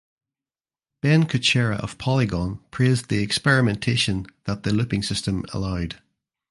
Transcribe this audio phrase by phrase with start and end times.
[1.03, 5.99] Ben Kuchera of "Polygon" praised the experimentation that the looping system allowed.